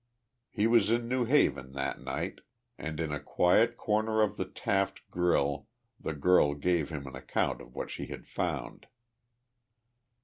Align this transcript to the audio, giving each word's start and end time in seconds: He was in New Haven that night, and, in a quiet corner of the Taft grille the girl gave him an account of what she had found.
He 0.49 0.65
was 0.65 0.89
in 0.89 1.07
New 1.07 1.25
Haven 1.25 1.73
that 1.73 2.01
night, 2.01 2.39
and, 2.75 2.99
in 2.99 3.11
a 3.11 3.19
quiet 3.19 3.77
corner 3.77 4.23
of 4.23 4.35
the 4.35 4.45
Taft 4.45 5.07
grille 5.11 5.67
the 5.99 6.15
girl 6.15 6.55
gave 6.55 6.89
him 6.89 7.05
an 7.05 7.15
account 7.15 7.61
of 7.61 7.75
what 7.75 7.91
she 7.91 8.07
had 8.07 8.25
found. 8.25 8.87